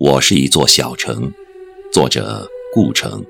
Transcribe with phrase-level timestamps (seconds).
[0.00, 1.30] 我是一座小城，
[1.92, 3.22] 作者顾城。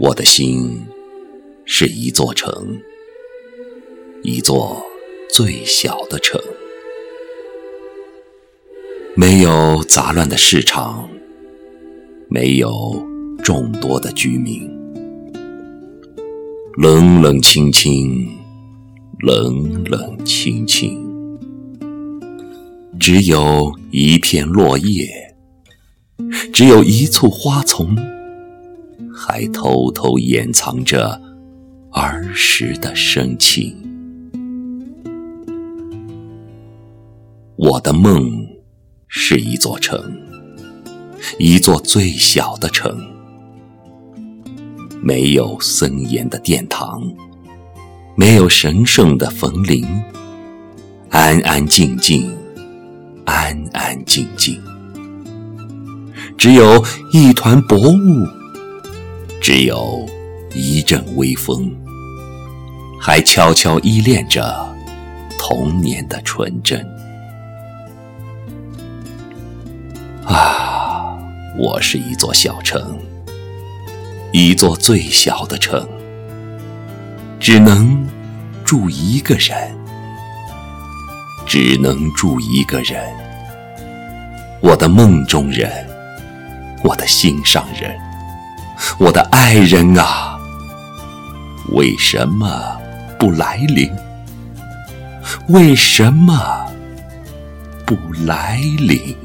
[0.00, 0.84] 我的心
[1.64, 2.82] 是一座城，
[4.28, 4.84] 一座
[5.30, 6.40] 最小的城，
[9.14, 11.08] 没有杂乱的市场，
[12.28, 13.00] 没有
[13.44, 14.68] 众多的居民，
[16.76, 18.28] 冷冷清清，
[19.20, 21.06] 冷冷清清，
[22.98, 25.36] 只有一片落叶，
[26.52, 27.96] 只有一簇花丛。
[29.14, 31.20] 还偷偷掩藏着
[31.92, 33.95] 儿时的深情。
[37.58, 38.46] 我的梦
[39.08, 39.98] 是一座城，
[41.38, 42.94] 一座最小的城，
[45.00, 47.02] 没有森严的殿堂，
[48.14, 49.86] 没有神圣的坟林，
[51.08, 52.30] 安安静静，
[53.24, 54.60] 安安静静，
[56.36, 58.26] 只有一团薄雾。
[59.40, 60.04] 只有
[60.54, 61.70] 一阵微风，
[63.00, 64.74] 还悄悄依恋着
[65.38, 66.84] 童年的纯真。
[70.26, 71.16] 啊，
[71.56, 72.98] 我是一座小城，
[74.32, 75.88] 一座最小的城，
[77.38, 78.04] 只能
[78.64, 79.56] 住一个人，
[81.46, 83.00] 只能住一个人，
[84.60, 85.70] 我的梦中人，
[86.82, 87.96] 我的心上人。
[88.98, 90.36] 我的爱人啊，
[91.72, 92.76] 为什么
[93.18, 93.90] 不来临？
[95.48, 96.34] 为什么
[97.86, 97.96] 不
[98.26, 99.16] 来临？